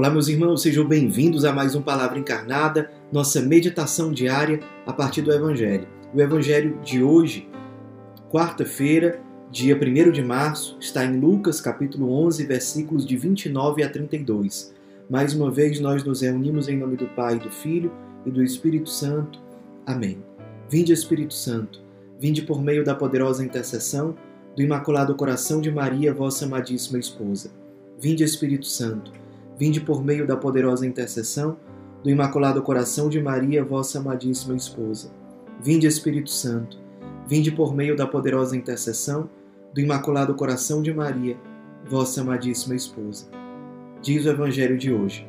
Olá, 0.00 0.08
meus 0.08 0.28
irmãos, 0.28 0.62
sejam 0.62 0.88
bem-vindos 0.88 1.44
a 1.44 1.52
mais 1.52 1.74
um 1.74 1.82
Palavra 1.82 2.18
Encarnada, 2.18 2.90
nossa 3.12 3.42
meditação 3.42 4.10
diária 4.10 4.60
a 4.86 4.94
partir 4.94 5.20
do 5.20 5.30
Evangelho. 5.30 5.86
O 6.14 6.18
Evangelho 6.22 6.80
de 6.82 7.02
hoje, 7.02 7.46
quarta-feira, 8.30 9.20
dia 9.50 9.76
1 9.76 10.10
de 10.10 10.22
março, 10.22 10.78
está 10.80 11.04
em 11.04 11.20
Lucas, 11.20 11.60
capítulo 11.60 12.10
11, 12.14 12.46
versículos 12.46 13.04
de 13.04 13.14
29 13.14 13.82
a 13.82 13.90
32. 13.90 14.74
Mais 15.10 15.34
uma 15.34 15.50
vez, 15.50 15.78
nós 15.80 16.02
nos 16.02 16.22
reunimos 16.22 16.66
em 16.66 16.78
nome 16.78 16.96
do 16.96 17.06
Pai, 17.08 17.38
do 17.38 17.50
Filho 17.50 17.92
e 18.24 18.30
do 18.30 18.42
Espírito 18.42 18.88
Santo. 18.88 19.38
Amém. 19.84 20.16
Vinde, 20.70 20.94
Espírito 20.94 21.34
Santo, 21.34 21.78
vinde 22.18 22.40
por 22.40 22.62
meio 22.62 22.82
da 22.82 22.94
poderosa 22.94 23.44
intercessão 23.44 24.16
do 24.56 24.62
Imaculado 24.62 25.14
Coração 25.14 25.60
de 25.60 25.70
Maria, 25.70 26.14
vossa 26.14 26.46
amadíssima 26.46 26.98
esposa. 26.98 27.50
Vinde, 27.98 28.24
Espírito 28.24 28.64
Santo, 28.64 29.12
vinde 29.60 29.78
por 29.78 30.02
meio 30.02 30.26
da 30.26 30.38
poderosa 30.38 30.86
intercessão 30.86 31.58
do 32.02 32.08
Imaculado 32.08 32.62
Coração 32.62 33.10
de 33.10 33.20
Maria, 33.20 33.62
vossa 33.62 33.98
amadíssima 33.98 34.56
esposa. 34.56 35.12
Vinde, 35.62 35.86
Espírito 35.86 36.30
Santo, 36.30 36.78
vinde 37.28 37.52
por 37.52 37.74
meio 37.74 37.94
da 37.94 38.06
poderosa 38.06 38.56
intercessão 38.56 39.28
do 39.74 39.80
Imaculado 39.82 40.34
Coração 40.34 40.80
de 40.80 40.94
Maria, 40.94 41.36
vossa 41.86 42.22
amadíssima 42.22 42.74
esposa. 42.74 43.26
Diz 44.00 44.24
o 44.24 44.30
Evangelho 44.30 44.78
de 44.78 44.90
hoje. 44.90 45.28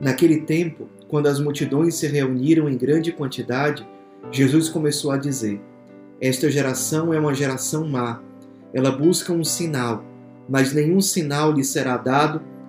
Naquele 0.00 0.40
tempo, 0.40 0.88
quando 1.06 1.26
as 1.26 1.38
multidões 1.38 1.94
se 1.96 2.06
reuniram 2.06 2.70
em 2.70 2.78
grande 2.78 3.12
quantidade, 3.12 3.86
Jesus 4.32 4.70
começou 4.70 5.10
a 5.10 5.18
dizer: 5.18 5.60
Esta 6.18 6.50
geração 6.50 7.12
é 7.12 7.20
uma 7.20 7.34
geração 7.34 7.86
má 7.86 8.22
ela 8.72 8.90
busca 8.90 9.32
um 9.32 9.44
sinal, 9.44 10.04
mas 10.48 10.72
nenhum 10.72 11.00
sinal 11.00 11.52
lhe 11.52 11.64
será 11.64 11.96
dado 11.96 12.40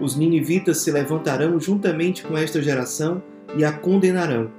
os 0.00 0.16
ninivitas 0.16 0.78
se 0.78 0.90
levantarão 0.90 1.58
juntamente 1.58 2.22
com 2.22 2.36
esta 2.36 2.60
geração 2.60 3.22
e 3.56 3.64
a 3.64 3.72
condenarão, 3.72 4.50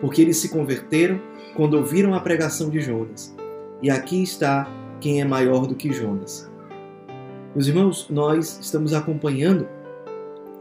porque 0.00 0.22
eles 0.22 0.38
se 0.38 0.48
converteram 0.48 1.20
quando 1.54 1.74
ouviram 1.74 2.14
a 2.14 2.20
pregação 2.20 2.70
de 2.70 2.80
Jonas. 2.80 3.34
E 3.82 3.90
aqui 3.90 4.22
está 4.22 4.70
quem 5.00 5.20
é 5.20 5.24
maior 5.24 5.66
do 5.66 5.74
que 5.74 5.92
Jonas. 5.92 6.50
Meus 7.54 7.66
irmãos, 7.68 8.06
nós 8.10 8.58
estamos 8.60 8.92
acompanhando 8.92 9.68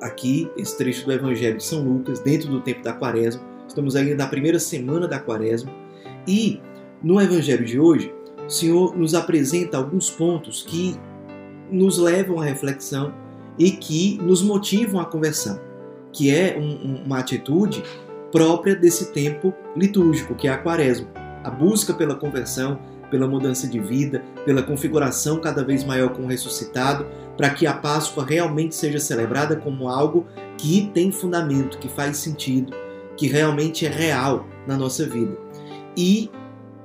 aqui 0.02 0.50
esse 0.58 0.78
trecho 0.78 1.06
do 1.06 1.12
Evangelho 1.12 1.58
de 1.58 1.64
São 1.64 1.84
Lucas, 1.84 2.20
dentro 2.20 2.50
do 2.50 2.62
tempo 2.62 2.84
da 2.84 2.94
Quaresma. 2.94 3.42
Estamos 3.68 3.96
ainda 3.96 4.16
na 4.16 4.28
primeira 4.28 4.60
semana 4.60 5.08
da 5.08 5.20
Quaresma. 5.20 5.72
E 6.28 6.62
no 7.02 7.20
Evangelho 7.22 7.66
de 7.66 7.80
hoje, 7.80 8.14
o 8.46 8.50
Senhor 8.50 8.98
nos 8.98 9.14
apresenta 9.14 9.78
alguns 9.78 10.10
pontos 10.10 10.64
que 10.64 10.96
nos 11.72 11.98
levam 11.98 12.40
à 12.40 12.46
reflexão 12.46 13.14
e 13.58 13.72
que 13.72 14.18
nos 14.22 14.42
motivam 14.42 15.00
à 15.00 15.06
conversão, 15.06 15.60
que 16.12 16.34
é 16.34 16.58
um, 16.58 17.04
uma 17.06 17.20
atitude 17.20 17.84
própria 18.32 18.76
desse 18.76 19.14
tempo 19.14 19.54
litúrgico, 19.76 20.36
que 20.36 20.48
é 20.48 20.52
a 20.52 20.58
quaresma. 20.58 21.08
A 21.44 21.50
busca 21.50 21.94
pela 21.94 22.16
conversão, 22.16 22.80
pela 23.10 23.28
mudança 23.28 23.68
de 23.68 23.80
vida, 23.80 24.24
pela 24.46 24.64
configuração 24.64 25.40
cada 25.40 25.64
vez 25.64 25.84
maior 25.84 26.10
com 26.10 26.24
o 26.24 26.28
ressuscitado, 26.28 27.06
para 27.38 27.50
que 27.50 27.68
a 27.68 27.74
Páscoa 27.74 28.26
realmente 28.26 28.76
seja 28.76 29.00
celebrada 29.00 29.56
como 29.56 29.88
algo 29.88 30.26
que 30.58 30.90
tem 30.94 31.12
fundamento, 31.12 31.78
que 31.78 31.88
faz 31.88 32.18
sentido, 32.18 32.74
que 33.16 33.28
realmente 33.28 33.86
é 33.86 33.90
real 33.90 34.46
na 34.68 34.76
nossa 34.76 35.06
vida. 35.06 35.38
E 35.96 36.30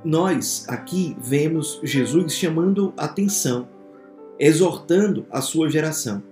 nós 0.03 0.65
aqui 0.67 1.15
vemos 1.19 1.79
Jesus 1.83 2.33
chamando 2.33 2.93
atenção, 2.97 3.67
exortando 4.39 5.25
a 5.29 5.41
sua 5.41 5.69
geração. 5.69 6.23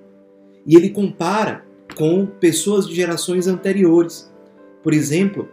E 0.69 0.75
ele 0.75 0.91
compara 0.91 1.65
com 1.95 2.27
pessoas 2.27 2.87
de 2.87 2.93
gerações 2.93 3.47
anteriores. 3.47 4.31
Por 4.83 4.93
exemplo, 4.93 5.49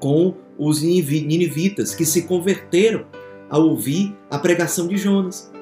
com 0.00 0.34
os 0.58 0.82
ninivitas 0.82 1.94
que 1.94 2.04
se 2.04 2.22
converteram 2.22 3.06
ao 3.48 3.62
ouvir 3.62 4.16
a 4.28 4.36
pregação 4.36 4.88
de 4.88 4.96
Jonas. 4.96 5.52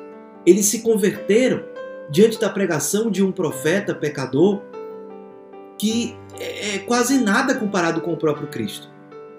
Eles 0.46 0.64
se 0.64 0.80
converteram 0.80 1.62
diante 2.10 2.40
da 2.40 2.48
pregação 2.48 3.10
de 3.10 3.22
um 3.22 3.30
profeta 3.30 3.94
pecador 3.94 4.62
que 5.78 6.16
é, 6.40 6.76
é 6.76 6.78
quase 6.78 7.18
nada 7.18 7.54
comparado 7.54 8.00
com 8.00 8.14
o 8.14 8.16
próprio 8.16 8.48
Cristo, 8.48 8.88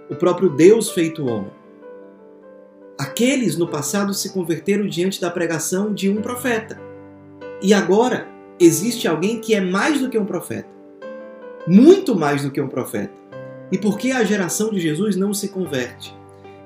o 0.07 0.15
próprio 0.15 0.49
Deus 0.49 0.91
feito 0.91 1.25
homem. 1.25 1.51
Aqueles 2.95 3.57
no 3.57 3.67
passado 3.67 4.13
se 4.13 4.31
converteram 4.31 4.85
diante 4.85 5.19
da 5.19 5.31
pregação 5.31 5.91
de 5.91 6.09
um 6.09 6.21
profeta. 6.21 6.79
E 7.61 7.73
agora 7.73 8.34
existe 8.59 9.07
alguém 9.07 9.39
que 9.39 9.53
é 9.53 9.61
mais 9.61 9.99
do 9.99 10.09
que 10.09 10.17
um 10.17 10.25
profeta. 10.25 10.69
Muito 11.67 12.15
mais 12.15 12.43
do 12.43 12.51
que 12.51 12.61
um 12.61 12.67
profeta. 12.67 13.13
E 13.71 13.77
por 13.77 13.97
que 13.97 14.11
a 14.11 14.23
geração 14.23 14.69
de 14.69 14.79
Jesus 14.79 15.15
não 15.15 15.33
se 15.33 15.49
converte? 15.49 16.15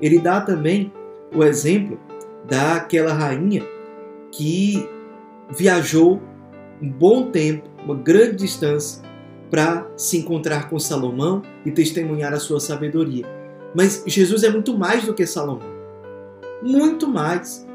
Ele 0.02 0.20
dá 0.20 0.42
também 0.42 0.92
o 1.34 1.44
exemplo 1.44 2.00
daquela 2.48 3.14
rainha 3.14 3.66
que 4.32 4.88
viajou 5.50 6.22
um 6.82 6.90
bom 6.90 7.32
tempo, 7.32 7.70
uma 7.84 7.96
grande 7.96 8.38
distância, 8.38 9.02
para 9.50 9.88
se 9.98 10.18
encontrar 10.18 10.70
com 10.70 10.78
Salomão 10.78 11.42
e 11.66 11.72
testemunhar 11.72 12.34
a 12.34 12.40
sua 12.40 12.60
sabedoria. 12.60 13.26
Mas 13.74 14.04
Jesus 14.06 14.44
é 14.44 14.50
muito 14.50 14.78
mais 14.78 15.06
do 15.06 15.14
que 15.14 15.26
Salomão 15.26 15.80
muito 16.62 17.08
mais. 17.08 17.68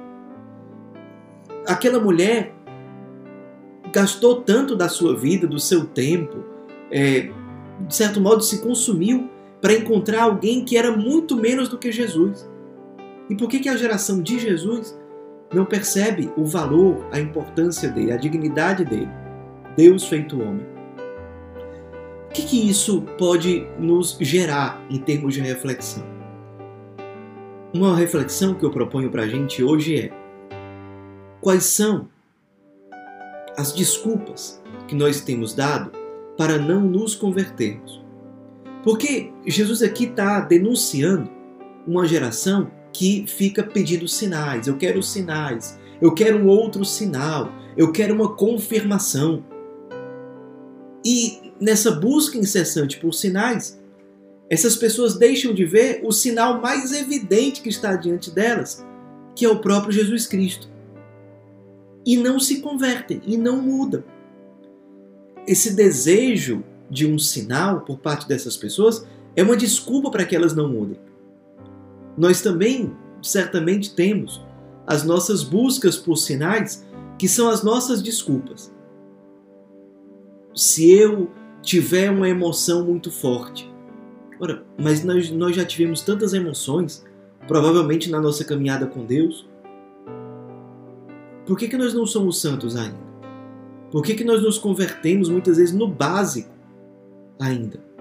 Aquela 1.66 1.98
mulher 1.98 2.53
gastou 3.92 4.42
tanto 4.42 4.74
da 4.74 4.88
sua 4.88 5.16
vida, 5.16 5.46
do 5.46 5.58
seu 5.58 5.84
tempo, 5.84 6.44
é, 6.90 7.30
de 7.86 7.94
certo 7.94 8.20
modo 8.20 8.42
se 8.42 8.62
consumiu 8.62 9.28
para 9.60 9.74
encontrar 9.74 10.22
alguém 10.22 10.64
que 10.64 10.76
era 10.76 10.94
muito 10.94 11.36
menos 11.36 11.68
do 11.68 11.78
que 11.78 11.90
Jesus. 11.90 12.48
E 13.28 13.34
por 13.34 13.48
que, 13.48 13.60
que 13.60 13.68
a 13.68 13.76
geração 13.76 14.22
de 14.22 14.38
Jesus 14.38 14.98
não 15.52 15.64
percebe 15.64 16.30
o 16.36 16.44
valor, 16.44 17.06
a 17.10 17.18
importância 17.18 17.88
dele, 17.88 18.12
a 18.12 18.16
dignidade 18.16 18.84
dele? 18.84 19.08
Deus 19.76 20.04
feito 20.06 20.40
homem. 20.40 20.66
O 22.26 22.34
que, 22.34 22.42
que 22.42 22.68
isso 22.68 23.02
pode 23.16 23.66
nos 23.78 24.16
gerar 24.20 24.84
em 24.90 24.98
termos 24.98 25.34
de 25.34 25.40
reflexão? 25.40 26.04
Uma 27.72 27.96
reflexão 27.96 28.54
que 28.54 28.64
eu 28.64 28.70
proponho 28.70 29.10
para 29.10 29.22
a 29.22 29.26
gente 29.28 29.62
hoje 29.62 29.98
é: 29.98 30.12
quais 31.40 31.64
são 31.64 32.08
as 33.56 33.72
desculpas 33.72 34.62
que 34.88 34.94
nós 34.94 35.20
temos 35.20 35.54
dado 35.54 35.92
para 36.36 36.58
não 36.58 36.80
nos 36.80 37.14
convertermos? 37.14 38.02
Porque 38.82 39.32
Jesus 39.46 39.82
aqui 39.82 40.04
está 40.04 40.40
denunciando 40.40 41.30
uma 41.86 42.06
geração 42.06 42.70
que 42.92 43.24
fica 43.26 43.62
pedindo 43.62 44.06
sinais. 44.06 44.66
Eu 44.66 44.76
quero 44.76 45.02
sinais, 45.02 45.78
eu 46.00 46.12
quero 46.12 46.38
um 46.38 46.46
outro 46.46 46.84
sinal, 46.84 47.50
eu 47.76 47.90
quero 47.92 48.14
uma 48.14 48.34
confirmação. 48.34 49.44
E 51.04 51.52
nessa 51.60 51.90
busca 51.90 52.38
incessante 52.38 52.98
por 52.98 53.12
sinais, 53.12 53.80
essas 54.50 54.76
pessoas 54.76 55.16
deixam 55.16 55.54
de 55.54 55.64
ver 55.64 56.00
o 56.04 56.12
sinal 56.12 56.60
mais 56.60 56.92
evidente 56.92 57.62
que 57.62 57.68
está 57.68 57.96
diante 57.96 58.30
delas, 58.30 58.84
que 59.34 59.44
é 59.44 59.48
o 59.48 59.60
próprio 59.60 59.92
Jesus 59.92 60.26
Cristo. 60.26 60.68
E 62.04 62.16
não 62.16 62.38
se 62.38 62.60
convertem 62.60 63.20
e 63.26 63.36
não 63.36 63.60
mudam. 63.60 64.04
Esse 65.46 65.74
desejo 65.74 66.62
de 66.90 67.06
um 67.06 67.18
sinal 67.18 67.80
por 67.80 67.98
parte 67.98 68.28
dessas 68.28 68.56
pessoas 68.56 69.06
é 69.34 69.42
uma 69.42 69.56
desculpa 69.56 70.10
para 70.10 70.24
que 70.24 70.36
elas 70.36 70.54
não 70.54 70.68
mudem. 70.68 70.98
Nós 72.16 72.40
também, 72.40 72.94
certamente, 73.22 73.94
temos 73.94 74.44
as 74.86 75.02
nossas 75.02 75.42
buscas 75.42 75.96
por 75.96 76.16
sinais 76.16 76.86
que 77.18 77.28
são 77.28 77.48
as 77.48 77.62
nossas 77.62 78.02
desculpas. 78.02 78.72
Se 80.54 80.90
eu 80.90 81.30
tiver 81.62 82.10
uma 82.10 82.28
emoção 82.28 82.84
muito 82.84 83.10
forte, 83.10 83.74
Ora, 84.40 84.64
mas 84.78 85.04
nós, 85.04 85.30
nós 85.30 85.54
já 85.54 85.64
tivemos 85.64 86.00
tantas 86.00 86.34
emoções, 86.34 87.04
provavelmente 87.46 88.10
na 88.10 88.20
nossa 88.20 88.44
caminhada 88.44 88.86
com 88.86 89.04
Deus. 89.04 89.48
Por 91.46 91.58
que, 91.58 91.68
que 91.68 91.76
nós 91.76 91.92
não 91.94 92.06
somos 92.06 92.40
santos 92.40 92.76
ainda? 92.76 93.04
Por 93.90 94.02
que, 94.02 94.14
que 94.14 94.24
nós 94.24 94.42
nos 94.42 94.58
convertemos 94.58 95.28
muitas 95.28 95.56
vezes 95.56 95.74
no 95.74 95.86
básico 95.86 96.50
ainda? 97.40 97.94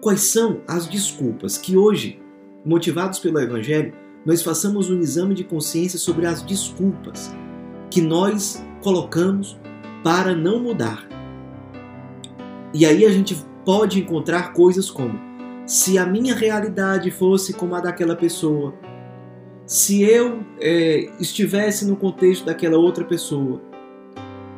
quais 0.00 0.22
são 0.22 0.60
as 0.66 0.86
desculpas 0.86 1.58
que 1.58 1.76
hoje, 1.76 2.20
motivados 2.64 3.18
pelo 3.18 3.40
Evangelho, 3.40 3.92
nós 4.24 4.42
façamos 4.42 4.90
um 4.90 5.00
exame 5.00 5.34
de 5.34 5.44
consciência 5.44 5.98
sobre 5.98 6.26
as 6.26 6.42
desculpas 6.42 7.32
que 7.90 8.00
nós 8.00 8.62
colocamos 8.82 9.58
para 10.02 10.34
não 10.34 10.60
mudar. 10.60 11.06
E 12.74 12.84
aí 12.84 13.04
a 13.04 13.10
gente 13.10 13.36
pode 13.64 14.00
encontrar 14.00 14.52
coisas 14.52 14.90
como: 14.90 15.18
se 15.66 15.98
a 15.98 16.06
minha 16.06 16.34
realidade 16.34 17.10
fosse 17.10 17.52
como 17.52 17.74
a 17.74 17.80
daquela 17.80 18.14
pessoa, 18.14 18.74
se 19.68 20.02
eu 20.02 20.40
é, 20.58 21.10
estivesse 21.20 21.84
no 21.84 21.94
contexto 21.94 22.46
daquela 22.46 22.78
outra 22.78 23.04
pessoa, 23.04 23.60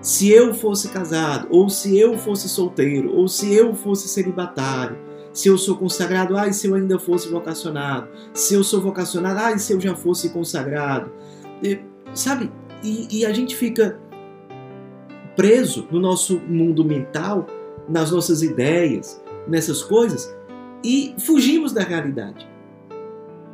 se 0.01 0.31
eu 0.31 0.55
fosse 0.55 0.89
casado, 0.89 1.49
ou 1.51 1.69
se 1.69 1.99
eu 1.99 2.17
fosse 2.17 2.49
solteiro, 2.49 3.13
ou 3.13 3.27
se 3.27 3.53
eu 3.53 3.75
fosse 3.75 4.09
celibatário, 4.09 4.97
se 5.33 5.49
eu 5.49 5.59
sou 5.59 5.77
consagrado, 5.77 6.37
ai, 6.37 6.53
se 6.53 6.69
eu 6.69 6.77
ainda 6.77 6.97
fosse 6.97 7.29
vocacionado, 7.29 8.09
se 8.33 8.55
eu 8.55 8.63
sou 8.63 8.81
vocacionado, 8.81 9.41
ai, 9.41 9.59
se 9.59 9.73
eu 9.73 9.81
já 9.81 9.97
fosse 9.97 10.31
consagrado. 10.31 11.11
E, 11.61 11.81
sabe? 12.15 12.49
E, 12.81 13.19
e 13.19 13.27
a 13.27 13.33
gente 13.33 13.57
fica 13.57 13.99
preso 15.35 15.89
no 15.91 15.99
nosso 15.99 16.39
mundo 16.39 16.85
mental, 16.85 17.49
nas 17.89 18.13
nossas 18.13 18.43
ideias, 18.43 19.21
nessas 19.49 19.83
coisas, 19.83 20.33
e 20.85 21.17
fugimos 21.19 21.73
da 21.73 21.83
realidade. 21.83 22.49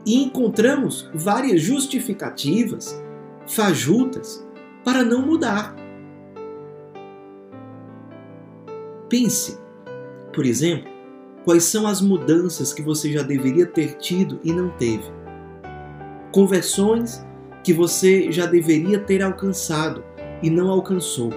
E 0.06 0.22
encontramos 0.22 1.10
várias 1.12 1.60
justificativas 1.60 3.02
fajutas 3.46 4.46
para 4.84 5.02
não 5.02 5.26
mudar. 5.26 5.74
Pense, 9.08 9.58
por 10.32 10.46
exemplo, 10.46 10.90
quais 11.44 11.64
são 11.64 11.86
as 11.86 12.00
mudanças 12.00 12.72
que 12.72 12.82
você 12.82 13.10
já 13.12 13.22
deveria 13.22 13.66
ter 13.66 13.94
tido 13.98 14.38
e 14.44 14.52
não 14.52 14.70
teve. 14.70 15.04
Conversões 16.32 17.24
que 17.64 17.72
você 17.72 18.30
já 18.30 18.46
deveria 18.46 19.00
ter 19.00 19.22
alcançado 19.22 20.04
e 20.42 20.50
não 20.50 20.68
alcançou. 20.70 21.30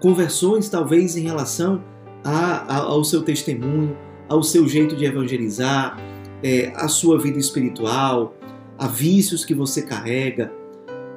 Conversões, 0.00 0.68
talvez, 0.68 1.16
em 1.16 1.22
relação 1.22 1.82
a, 2.22 2.74
a, 2.74 2.76
ao 2.78 3.02
seu 3.02 3.22
testemunho, 3.22 3.96
ao 4.28 4.42
seu 4.42 4.68
jeito 4.68 4.94
de 4.94 5.04
evangelizar, 5.04 5.96
é, 6.46 6.72
à 6.76 6.86
sua 6.86 7.18
vida 7.18 7.40
espiritual, 7.40 8.36
a 8.78 8.86
vícios 8.86 9.44
que 9.44 9.52
você 9.52 9.82
carrega. 9.82 10.52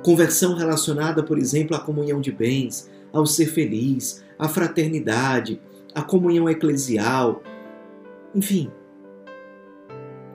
Conversão 0.03 0.55
relacionada, 0.55 1.21
por 1.21 1.37
exemplo, 1.37 1.75
à 1.75 1.79
comunhão 1.79 2.19
de 2.19 2.31
bens, 2.31 2.89
ao 3.13 3.27
ser 3.27 3.45
feliz, 3.45 4.23
à 4.39 4.49
fraternidade, 4.49 5.61
à 5.93 6.01
comunhão 6.01 6.49
eclesial, 6.49 7.43
enfim, 8.33 8.71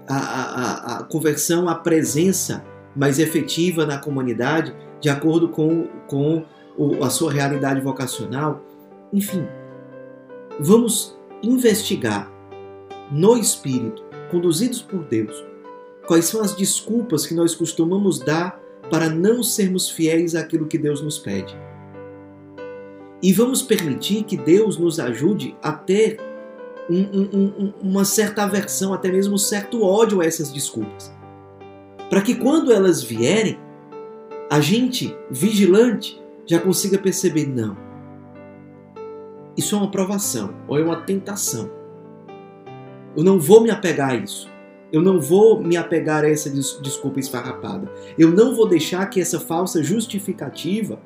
a, 0.06 0.17
a, 0.17 0.99
a, 0.99 1.05
conversão 1.05 1.69
à 1.69 1.75
presença 1.75 2.64
mais 2.94 3.19
efetiva 3.19 3.85
na 3.85 3.99
comunidade, 3.99 4.73
de 5.00 5.08
acordo 5.08 5.49
com, 5.49 5.88
com 6.06 6.44
a 7.02 7.11
sua 7.11 7.32
realidade 7.32 7.81
vocacional. 7.81 8.62
Enfim, 9.12 9.44
vamos 10.61 11.19
investigar 11.43 12.31
no 13.11 13.37
Espírito, 13.37 14.04
conduzidos 14.35 14.83
por 14.83 15.05
Deus, 15.05 15.45
quais 16.09 16.25
são 16.25 16.41
as 16.41 16.57
desculpas 16.57 17.25
que 17.25 17.35
nós 17.35 17.55
costumamos 17.55 18.19
dar 18.19 18.61
para 18.91 19.09
não 19.09 19.45
sermos 19.45 19.89
fiéis 19.89 20.35
àquilo 20.35 20.67
que 20.67 20.77
Deus 20.77 21.01
nos 21.01 21.19
pede. 21.19 21.57
E 23.23 23.33
vamos 23.33 23.63
permitir 23.63 24.25
que 24.25 24.37
Deus 24.37 24.77
nos 24.77 24.99
ajude 24.99 25.57
a 25.63 25.73
ter 25.73 26.19
um, 26.91 27.01
um, 27.01 27.45
um, 27.59 27.73
uma 27.81 28.05
certa 28.05 28.43
aversão, 28.43 28.93
até 28.93 29.11
mesmo 29.11 29.37
um 29.37 29.39
certo 29.39 29.83
ódio 29.85 30.21
a 30.21 30.27
essas 30.27 30.53
desculpas. 30.53 31.13
Para 32.11 32.21
que 32.21 32.35
quando 32.35 32.73
elas 32.73 33.03
vierem, 33.03 33.59
a 34.51 34.61
gente, 34.61 35.17
vigilante, 35.31 36.21
já 36.45 36.59
consiga 36.59 36.99
perceber: 36.99 37.47
não, 37.47 37.77
isso 39.57 39.75
é 39.75 39.79
uma 39.79 39.91
provação 39.91 40.55
ou 40.67 40.77
é 40.77 40.83
uma 40.83 40.97
tentação. 40.97 41.84
Eu 43.17 43.23
não 43.23 43.39
vou 43.39 43.63
me 43.63 43.71
apegar 43.71 44.11
a 44.11 44.15
isso. 44.17 44.53
Eu 44.93 45.03
não 45.03 45.21
vou 45.21 45.61
me 45.61 45.77
apegar 45.77 46.25
a 46.25 46.31
essa 46.31 46.49
desculpa 46.49 47.19
esfarrapada. 47.19 47.91
Eu 48.19 48.31
não 48.31 48.55
vou 48.55 48.69
deixar 48.69 49.07
que 49.07 49.21
essa 49.21 49.41
falsa 49.41 49.83
justificativa 49.83 51.01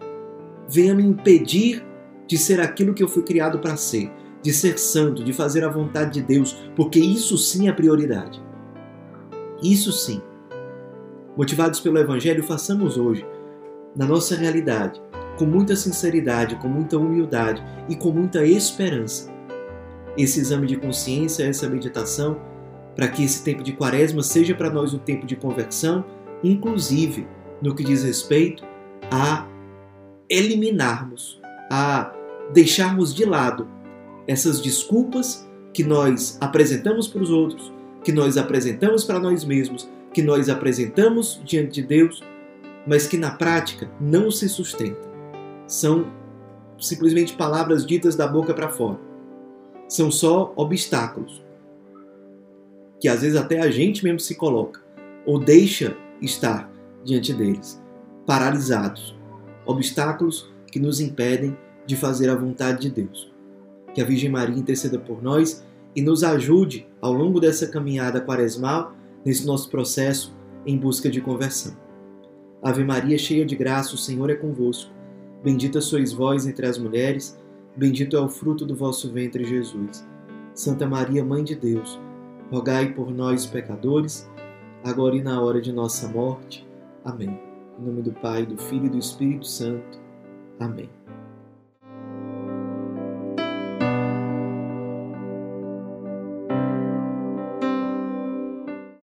venha 0.68 0.94
me 0.94 1.02
impedir 1.02 1.84
de 2.26 2.36
ser 2.36 2.60
aquilo 2.60 2.92
que 2.92 3.02
eu 3.02 3.08
fui 3.08 3.22
criado 3.22 3.58
para 3.58 3.76
ser, 3.76 4.12
de 4.42 4.52
ser 4.52 4.78
santo, 4.78 5.24
de 5.24 5.32
fazer 5.32 5.64
a 5.64 5.70
vontade 5.70 6.20
de 6.20 6.22
Deus, 6.22 6.52
porque 6.76 6.98
isso 6.98 7.38
sim 7.38 7.68
é 7.68 7.72
prioridade. 7.72 8.42
Isso 9.62 9.90
sim. 9.90 10.20
Motivados 11.36 11.80
pelo 11.80 11.98
Evangelho, 11.98 12.42
façamos 12.42 12.98
hoje, 12.98 13.26
na 13.96 14.04
nossa 14.04 14.36
realidade, 14.36 15.00
com 15.38 15.46
muita 15.46 15.74
sinceridade, 15.74 16.56
com 16.56 16.68
muita 16.68 16.98
humildade 16.98 17.64
e 17.88 17.96
com 17.96 18.10
muita 18.10 18.44
esperança, 18.44 19.32
esse 20.18 20.40
exame 20.40 20.66
de 20.66 20.76
consciência, 20.76 21.44
essa 21.44 21.68
meditação, 21.68 22.40
para 22.96 23.06
que 23.06 23.22
esse 23.22 23.44
tempo 23.44 23.62
de 23.62 23.72
quaresma 23.72 24.22
seja 24.22 24.54
para 24.54 24.68
nós 24.68 24.92
um 24.92 24.98
tempo 24.98 25.24
de 25.24 25.36
conversão, 25.36 26.04
inclusive 26.42 27.26
no 27.62 27.74
que 27.74 27.84
diz 27.84 28.02
respeito 28.02 28.64
a 29.10 29.46
eliminarmos, 30.28 31.40
a 31.70 32.12
deixarmos 32.52 33.14
de 33.14 33.24
lado 33.24 33.68
essas 34.26 34.60
desculpas 34.60 35.48
que 35.72 35.84
nós 35.84 36.36
apresentamos 36.40 37.06
para 37.06 37.22
os 37.22 37.30
outros, 37.30 37.72
que 38.02 38.10
nós 38.10 38.36
apresentamos 38.36 39.04
para 39.04 39.20
nós 39.20 39.44
mesmos, 39.44 39.88
que 40.12 40.22
nós 40.22 40.48
apresentamos 40.48 41.40
diante 41.44 41.80
de 41.80 41.86
Deus, 41.86 42.22
mas 42.86 43.06
que 43.06 43.16
na 43.16 43.30
prática 43.30 43.88
não 44.00 44.30
se 44.30 44.48
sustentam. 44.48 45.08
São 45.66 46.10
simplesmente 46.80 47.34
palavras 47.34 47.86
ditas 47.86 48.16
da 48.16 48.26
boca 48.26 48.52
para 48.52 48.70
fora. 48.70 49.07
São 49.88 50.10
só 50.10 50.52
obstáculos 50.56 51.42
que 53.00 53.08
às 53.08 53.22
vezes 53.22 53.38
até 53.38 53.60
a 53.60 53.70
gente 53.70 54.02
mesmo 54.04 54.20
se 54.20 54.34
coloca 54.34 54.82
ou 55.24 55.38
deixa 55.38 55.96
estar 56.20 56.70
diante 57.04 57.32
deles, 57.32 57.80
paralisados. 58.26 59.16
Obstáculos 59.64 60.52
que 60.70 60.80
nos 60.80 61.00
impedem 61.00 61.56
de 61.86 61.96
fazer 61.96 62.28
a 62.28 62.34
vontade 62.34 62.82
de 62.82 62.90
Deus 62.90 63.38
que 63.94 64.02
a 64.02 64.04
Virgem 64.04 64.30
Maria 64.30 64.56
interceda 64.56 64.98
por 64.98 65.22
nós 65.22 65.64
e 65.94 66.02
nos 66.02 66.22
ajude 66.22 66.86
ao 67.00 67.12
longo 67.12 67.40
dessa 67.40 67.66
caminhada 67.66 68.20
quaresmal, 68.20 68.94
nesse 69.24 69.46
nosso 69.46 69.68
processo 69.68 70.34
em 70.66 70.76
busca 70.76 71.10
de 71.10 71.20
conversão. 71.20 71.76
Ave 72.62 72.84
Maria, 72.84 73.18
cheia 73.18 73.44
de 73.44 73.56
graça, 73.56 73.94
o 73.94 73.98
Senhor 73.98 74.30
é 74.30 74.34
convosco. 74.34 74.92
Bendita 75.42 75.80
sois 75.80 76.12
vós 76.12 76.46
entre 76.46 76.66
as 76.66 76.78
mulheres, 76.78 77.37
bendito 77.78 78.16
é 78.16 78.20
o 78.20 78.28
fruto 78.28 78.66
do 78.66 78.74
vosso 78.74 79.10
ventre, 79.12 79.44
Jesus. 79.44 80.06
Santa 80.52 80.86
Maria, 80.86 81.24
Mãe 81.24 81.44
de 81.44 81.54
Deus, 81.54 81.98
rogai 82.50 82.92
por 82.92 83.12
nós, 83.12 83.46
pecadores, 83.46 84.28
agora 84.84 85.14
e 85.14 85.22
na 85.22 85.40
hora 85.40 85.60
de 85.60 85.72
nossa 85.72 86.08
morte. 86.08 86.66
Amém. 87.04 87.40
Em 87.78 87.84
nome 87.84 88.02
do 88.02 88.12
Pai, 88.12 88.44
do 88.44 88.58
Filho 88.58 88.86
e 88.86 88.90
do 88.90 88.98
Espírito 88.98 89.46
Santo. 89.46 90.00
Amém. 90.58 90.90